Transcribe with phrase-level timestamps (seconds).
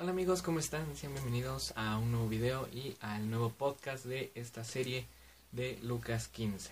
[0.00, 0.94] Hola amigos, ¿cómo están?
[0.94, 5.08] Sean bienvenidos a un nuevo video y al nuevo podcast de esta serie
[5.50, 6.70] de Lucas 15.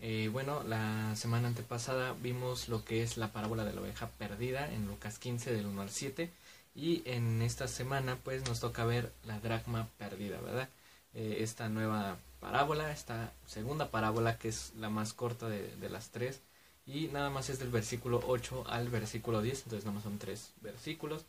[0.00, 4.70] Eh, bueno, la semana antepasada vimos lo que es la parábola de la oveja perdida
[4.70, 6.30] en Lucas 15 del 1 al 7
[6.74, 10.68] y en esta semana pues nos toca ver la dracma perdida, ¿verdad?
[11.14, 16.10] Eh, esta nueva parábola, esta segunda parábola que es la más corta de, de las
[16.10, 16.42] tres
[16.84, 20.52] y nada más es del versículo 8 al versículo 10, entonces nada más son tres
[20.60, 21.24] versículos.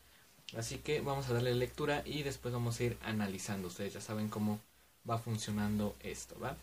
[0.57, 3.67] Así que vamos a darle lectura y después vamos a ir analizando.
[3.67, 4.59] Ustedes ya saben cómo
[5.07, 6.57] va funcionando esto, ¿va?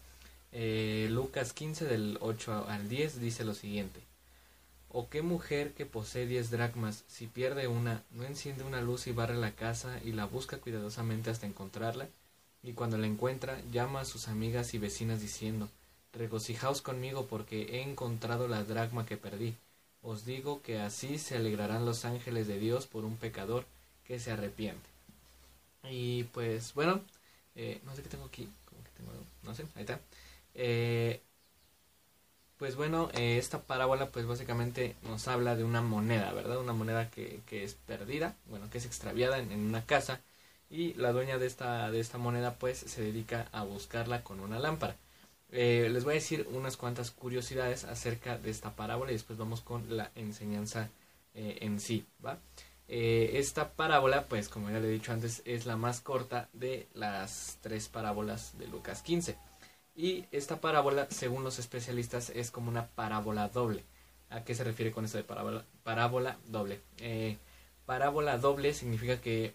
[0.52, 4.00] Eh, Lucas 15 del 8 al 10 dice lo siguiente.
[4.88, 9.12] ¿O qué mujer que posee 10 dracmas, si pierde una, no enciende una luz y
[9.12, 12.08] barre la casa y la busca cuidadosamente hasta encontrarla?
[12.62, 15.68] Y cuando la encuentra, llama a sus amigas y vecinas diciendo,
[16.12, 19.54] Regocijaos conmigo porque he encontrado la dracma que perdí.
[20.00, 23.66] Os digo que así se alegrarán los ángeles de Dios por un pecador
[24.06, 24.88] que se arrepiente.
[25.90, 27.00] Y pues bueno,
[27.54, 28.48] eh, no sé qué tengo aquí,
[29.42, 30.00] no sé, ahí está.
[30.54, 31.20] Eh,
[32.58, 36.58] pues bueno, eh, esta parábola pues básicamente nos habla de una moneda, ¿verdad?
[36.58, 40.20] Una moneda que, que es perdida, bueno, que es extraviada en, en, una casa
[40.70, 44.58] y la dueña de esta, de esta moneda pues se dedica a buscarla con una
[44.58, 44.96] lámpara.
[45.50, 49.96] Les voy a decir unas cuantas curiosidades acerca de esta parábola y después vamos con
[49.96, 50.90] la enseñanza
[51.34, 52.38] en sí, ¿va?
[52.88, 56.88] Eh, esta parábola, pues como ya le he dicho antes, es la más corta de
[56.94, 59.36] las tres parábolas de Lucas 15.
[59.94, 63.84] Y esta parábola, según los especialistas, es como una parábola doble.
[64.28, 66.80] ¿A qué se refiere con esto de parábola, doble?
[66.98, 67.38] Eh,
[67.86, 69.54] parábola doble significa que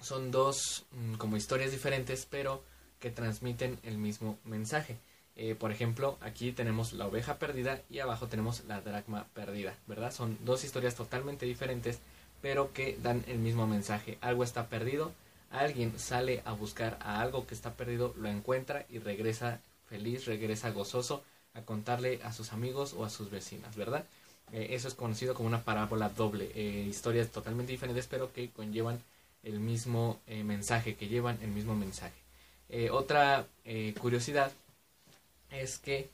[0.00, 2.64] son dos mmm, como historias diferentes, pero
[3.00, 4.98] que transmiten el mismo mensaje.
[5.36, 10.12] Eh, por ejemplo, aquí tenemos la oveja perdida y abajo tenemos la dracma perdida, ¿verdad?
[10.12, 12.00] Son dos historias totalmente diferentes,
[12.40, 14.18] pero que dan el mismo mensaje.
[14.20, 15.12] Algo está perdido,
[15.50, 20.70] alguien sale a buscar a algo que está perdido, lo encuentra y regresa feliz, regresa
[20.70, 21.22] gozoso
[21.54, 24.04] a contarle a sus amigos o a sus vecinas, ¿verdad?
[24.52, 29.00] Eh, eso es conocido como una parábola doble, eh, historias totalmente diferentes pero que conllevan
[29.42, 32.14] el mismo eh, mensaje, que llevan el mismo mensaje.
[32.92, 33.48] Otra
[34.00, 34.52] curiosidad
[35.50, 36.08] es que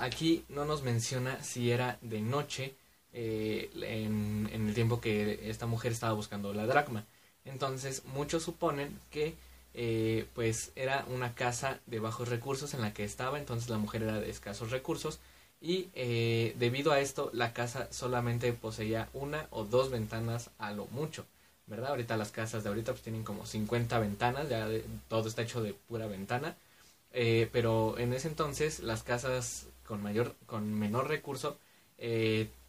[0.00, 2.74] aquí no nos menciona si era de noche
[3.12, 7.04] en, en el tiempo que esta mujer estaba buscando la dracma.
[7.44, 9.34] Entonces muchos suponen que
[9.72, 14.02] eh, pues era una casa de bajos recursos en la que estaba, entonces la mujer
[14.02, 15.20] era de escasos recursos
[15.60, 20.86] y eh, debido a esto la casa solamente poseía una o dos ventanas a lo
[20.86, 21.24] mucho,
[21.66, 21.90] ¿verdad?
[21.90, 25.62] Ahorita las casas de ahorita pues tienen como 50 ventanas, ya de, todo está hecho
[25.62, 26.56] de pura ventana,
[27.12, 31.56] eh, pero en ese entonces las casas con mayor, con menor recurso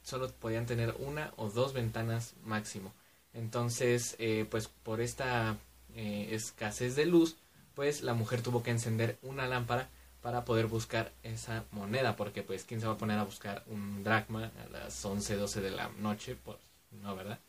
[0.04, 2.94] solo podían tener una o dos ventanas máximo.
[3.34, 5.58] Entonces, eh, pues por esta
[5.96, 7.38] eh, escasez de luz,
[7.76, 9.90] pues la mujer tuvo que encender una lámpara
[10.22, 14.04] para poder buscar esa moneda, porque pues quién se va a poner a buscar un
[14.04, 16.58] dracma a las 11, 12 de la noche, pues
[16.92, 17.40] no, ¿verdad?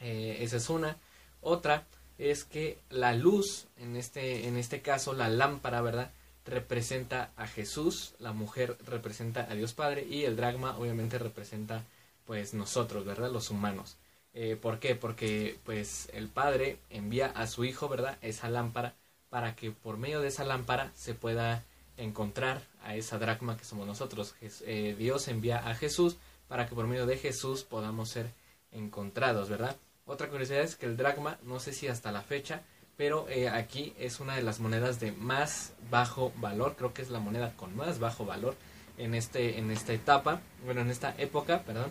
[0.00, 0.96] Eh, esa es una.
[1.40, 1.86] Otra
[2.18, 6.10] es que la luz, en este, en este caso la lámpara, ¿verdad?
[6.46, 11.82] Representa a Jesús, la mujer representa a Dios Padre y el dracma obviamente representa
[12.24, 13.30] pues nosotros, ¿verdad?
[13.30, 13.96] Los humanos.
[14.34, 14.94] Eh, ¿Por qué?
[14.94, 18.18] Porque pues el Padre envía a su Hijo, ¿verdad?
[18.22, 18.94] Esa lámpara
[19.30, 21.64] para que por medio de esa lámpara se pueda
[21.96, 24.34] encontrar a esa dracma que somos nosotros.
[24.40, 26.16] Eh, Dios envía a Jesús
[26.48, 28.30] para que por medio de Jesús podamos ser
[28.72, 29.76] encontrados, ¿verdad?
[30.04, 32.62] Otra curiosidad es que el dracma, no sé si hasta la fecha,
[32.96, 37.10] pero eh, aquí es una de las monedas de más bajo valor, creo que es
[37.10, 38.56] la moneda con más bajo valor
[38.98, 41.90] en este en esta etapa, bueno, en esta época, perdón.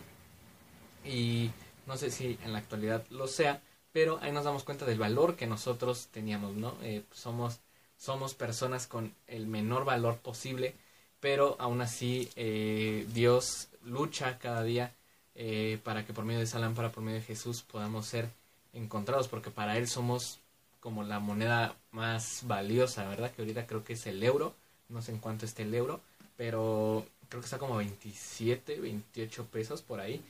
[1.06, 1.52] Y
[1.86, 3.62] no sé si en la actualidad lo sea,
[3.92, 6.76] pero ahí nos damos cuenta del valor que nosotros teníamos, ¿no?
[6.82, 7.62] Eh, somos,
[7.98, 10.76] somos personas con el menor valor posible,
[11.20, 14.94] pero aún así eh, Dios lucha cada día
[15.36, 18.30] eh, para que por medio de esa lámpara, por medio de Jesús, podamos ser
[18.74, 20.40] encontrados, porque para Él somos
[20.86, 23.32] como la moneda más valiosa, ¿verdad?
[23.32, 24.54] Que ahorita creo que es el euro,
[24.88, 26.00] no sé en cuánto esté el euro,
[26.38, 30.22] pero creo que está como 27, 28 pesos por ahí.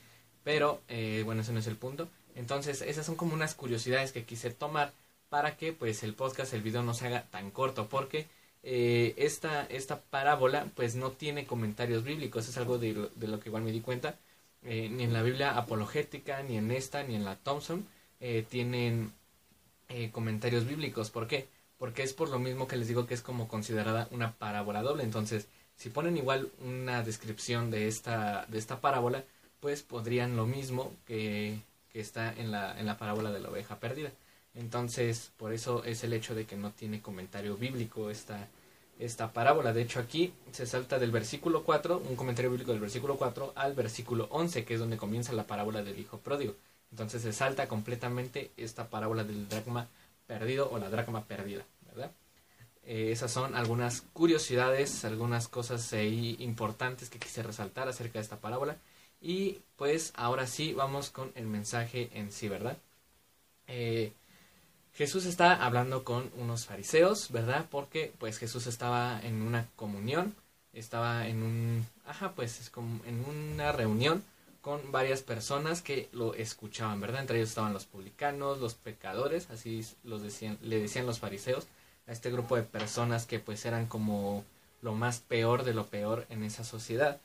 [0.44, 2.08] Pero eh, bueno, ese no es el punto.
[2.34, 4.94] Entonces, esas son como unas curiosidades que quise tomar
[5.28, 8.26] para que pues el podcast, el video no se haga tan corto, porque
[8.62, 13.40] eh, esta, esta parábola pues no tiene comentarios bíblicos, es algo de, lo, de lo
[13.40, 14.16] que igual me di cuenta,
[14.62, 17.86] eh, ni en la Biblia apologética, ni en esta, ni en la Thompson,
[18.48, 19.12] tienen
[19.88, 21.48] eh, comentarios bíblicos, ¿por qué?
[21.78, 25.02] Porque es por lo mismo que les digo que es como considerada una parábola doble,
[25.04, 29.24] entonces si ponen igual una descripción de esta, de esta parábola,
[29.60, 31.60] pues podrían lo mismo que,
[31.92, 34.10] que está en la, en la parábola de la oveja perdida.
[34.54, 38.48] Entonces, por eso es el hecho de que no tiene comentario bíblico esta,
[38.98, 39.72] esta parábola.
[39.74, 43.74] De hecho, aquí se salta del versículo 4, un comentario bíblico del versículo 4 al
[43.74, 46.54] versículo 11, que es donde comienza la parábola del hijo pródigo.
[46.90, 49.88] Entonces se salta completamente esta parábola del dracma
[50.26, 52.10] perdido o la dracma perdida, ¿verdad?
[52.84, 58.76] Eh, esas son algunas curiosidades, algunas cosas importantes que quise resaltar acerca de esta parábola.
[59.20, 62.76] Y pues ahora sí vamos con el mensaje en sí, ¿verdad?
[63.66, 64.12] Eh,
[64.94, 67.66] Jesús está hablando con unos fariseos, ¿verdad?
[67.70, 70.34] Porque pues Jesús estaba en una comunión,
[70.72, 74.22] estaba en un, ajá, pues es como en una reunión
[74.66, 77.20] con varias personas que lo escuchaban, ¿verdad?
[77.20, 81.68] Entre ellos estaban los publicanos, los pecadores, así los decían, le decían los fariseos
[82.08, 84.44] a este grupo de personas que pues eran como
[84.82, 87.20] lo más peor de lo peor en esa sociedad.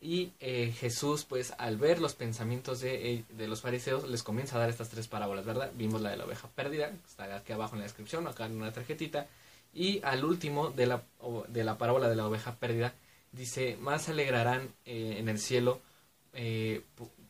[0.00, 4.58] Y eh, Jesús, pues al ver los pensamientos eh, de, los fariseos, les comienza a
[4.58, 5.70] dar estas tres parábolas, ¿verdad?
[5.76, 8.72] Vimos la de la oveja perdida, está aquí abajo en la descripción, acá en una
[8.72, 9.28] tarjetita.
[9.72, 11.04] Y al último de la,
[11.46, 12.94] de la parábola de la oveja perdida,
[13.30, 15.80] dice, más alegrarán eh, en el cielo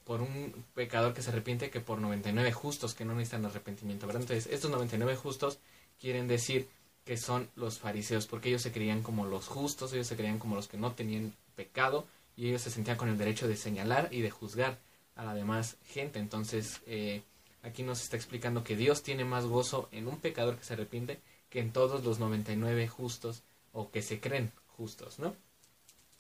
[0.05, 4.23] por un pecador que se arrepiente que por 99 justos que no necesitan arrepentimiento, ¿verdad?
[4.23, 5.59] Entonces, estos 99 justos
[6.01, 6.69] quieren decir
[7.05, 10.57] que son los fariseos, porque ellos se creían como los justos, ellos se creían como
[10.57, 12.07] los que no tenían pecado,
[12.37, 14.79] y ellos se sentían con el derecho de señalar y de juzgar
[15.17, 16.19] a la demás gente.
[16.19, 17.23] Entonces, eh,
[17.63, 21.21] aquí nos está explicando que Dios tiene más gozo en un pecador que se arrepiente
[21.51, 23.43] que en todos los 99 justos
[23.73, 25.35] o que se creen justos, ¿no?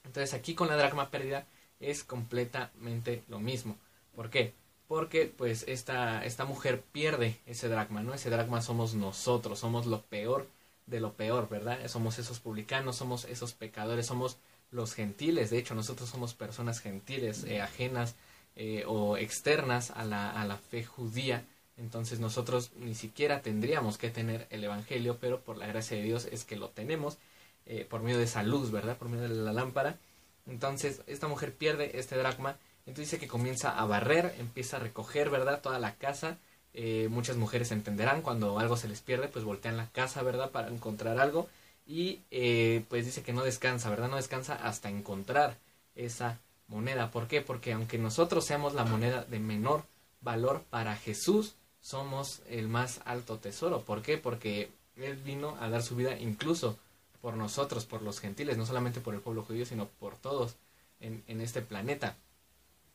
[0.05, 1.47] Entonces, aquí con la dracma perdida
[1.81, 3.77] es completamente lo mismo.
[4.15, 4.53] ¿Por qué?
[4.89, 8.15] Porque pues esta, esta mujer pierde ese dracma, ¿no?
[8.15, 10.47] Ese dracma somos nosotros, somos lo peor
[10.87, 11.87] de lo peor, ¿verdad?
[11.89, 14.39] Somos esos publicanos, somos esos pecadores, somos
[14.71, 15.51] los gentiles.
[15.51, 18.17] De hecho, nosotros somos personas gentiles, eh, ajenas
[18.57, 21.45] eh, o externas a la, a la fe judía.
[21.77, 26.27] Entonces nosotros ni siquiera tendríamos que tener el Evangelio, pero por la gracia de Dios
[26.31, 27.17] es que lo tenemos
[27.67, 28.99] eh, por medio de esa luz, ¿verdad?
[28.99, 29.97] Por medio de la lámpara.
[30.51, 32.57] Entonces esta mujer pierde este dracma,
[32.87, 35.61] entonces dice que comienza a barrer, empieza a recoger, ¿verdad?
[35.63, 36.37] Toda la casa.
[37.09, 40.51] muchas mujeres entenderán cuando algo se les pierde, pues voltean la casa, ¿verdad?
[40.51, 41.49] Para encontrar algo
[41.91, 44.09] y eh, pues dice que no descansa, ¿verdad?
[44.09, 45.59] No descansa hasta encontrar
[45.97, 46.39] esa
[46.69, 47.11] moneda.
[47.11, 47.41] ¿Por qué?
[47.41, 49.83] Porque aunque nosotros seamos la moneda de menor
[50.21, 53.81] valor para Jesús, somos el más alto tesoro.
[53.81, 54.19] ¿Por qué?
[54.19, 56.79] Porque Él vino a dar su vida incluso
[57.21, 60.57] por nosotros, por los gentiles, no solamente por el pueblo judío, sino por todos
[61.01, 62.17] en, en este planeta.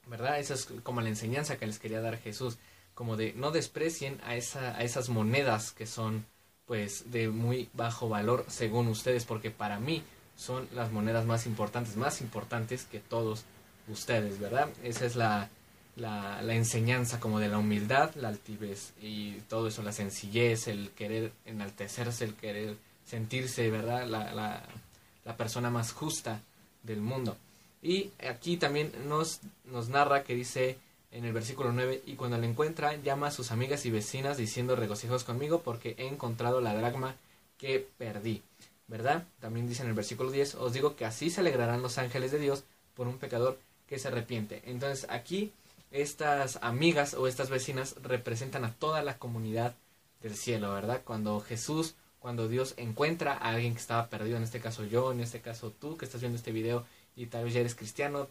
[0.07, 0.39] ¿Verdad?
[0.39, 2.57] Esa es como la enseñanza que les quería dar Jesús,
[2.94, 6.25] como de no desprecien a, esa, a esas monedas que son
[6.66, 10.04] pues de muy bajo valor según ustedes, porque para mí
[10.36, 13.44] son las monedas más importantes, más importantes que todos
[13.88, 14.69] ustedes, ¿verdad?
[14.83, 15.50] Esa es la,
[15.95, 21.31] la, enseñanza como de la humildad, la altivez y todo eso, la sencillez, el querer
[21.45, 24.07] enaltecerse, el querer sentirse, ¿verdad?
[24.07, 26.42] La, la, persona más justa
[26.84, 27.38] del mundo.
[27.81, 30.78] Y aquí también nos, nos narra que dice
[31.12, 34.75] en el versículo 9, y cuando la encuentra, llama a sus amigas y vecinas diciendo
[34.75, 37.16] regocijos conmigo porque he encontrado la dragma
[37.57, 38.42] que perdí.
[38.88, 39.25] ¿Verdad?
[39.40, 42.40] También dice en el versículo 10, os digo que así se alegrarán los ángeles de
[42.40, 44.62] Dios por un pecador que se arrepiente.
[44.66, 45.51] Entonces aquí
[45.92, 49.75] estas amigas o estas vecinas representan a toda la comunidad
[50.22, 51.01] del cielo, ¿verdad?
[51.04, 55.20] Cuando Jesús, cuando Dios encuentra a alguien que estaba perdido, en este caso yo, en
[55.20, 56.84] este caso tú que estás viendo este video
[57.15, 58.27] y tal vez ya eres cristiano,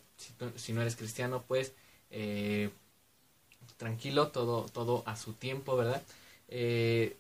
[0.57, 1.75] si, no eres cristiano, pues
[2.11, 2.71] eh,
[3.77, 6.03] tranquilo, todo, todo a su tiempo, ¿verdad?
[6.49, 7.17] Eh,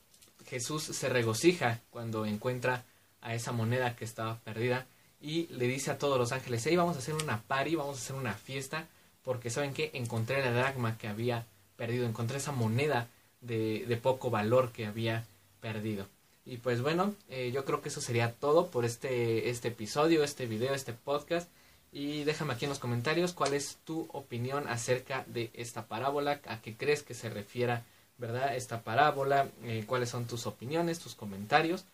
[0.46, 2.82] Jesús se regocija cuando encuentra
[3.20, 4.84] a esa moneda que estaba perdida
[5.20, 8.00] y le dice a todos los ángeles, hey, vamos a hacer una party, vamos a
[8.00, 8.88] hacer una fiesta,
[9.22, 13.10] porque saben que encontré la dragma que había perdido, encontré esa moneda
[13.42, 15.24] de poco valor que había
[15.60, 16.08] perdido.
[16.46, 20.46] Y pues bueno, eh, yo creo que eso sería todo por este, este episodio, este
[20.46, 21.48] video, este podcast.
[21.90, 26.60] Y déjame aquí en los comentarios cuál es tu opinión acerca de esta parábola, a
[26.60, 27.84] qué crees que se refiera,
[28.18, 28.56] ¿verdad?
[28.56, 31.84] Esta parábola, eh, cuáles son tus opiniones, tus comentarios.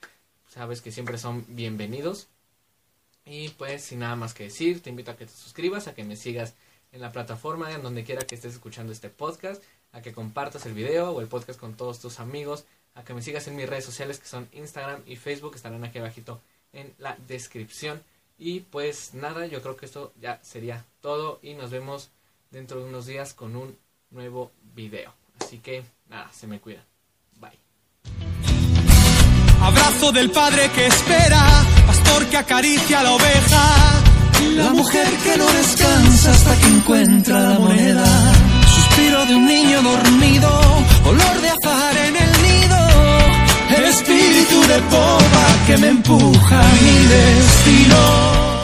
[0.48, 2.28] Sabes que siempre son bienvenidos.
[3.24, 6.02] Y pues sin nada más que decir, te invito a que te suscribas, a que
[6.02, 6.54] me sigas
[6.92, 10.74] en la plataforma, en donde quiera que estés escuchando este podcast, a que compartas el
[10.74, 13.84] video o el podcast con todos tus amigos, a que me sigas en mis redes
[13.84, 16.40] sociales que son Instagram y Facebook, estarán aquí abajito
[16.72, 18.02] en la descripción.
[18.38, 22.10] Y pues nada, yo creo que esto ya sería todo y nos vemos
[22.50, 23.76] dentro de unos días con un
[24.10, 25.12] nuevo video.
[25.40, 26.84] Así que nada, se me cuida.
[27.38, 27.58] Bye.
[29.60, 31.46] Abrazo del padre que espera,
[31.86, 34.02] pastor que acaricia la oveja,
[34.56, 40.48] la mujer que no descansa hasta que encuentra la moneda Suspiro de un niño dormido,
[41.04, 41.99] olor de nido,
[44.00, 48.59] espíritu de popa que me empuja a mi destino.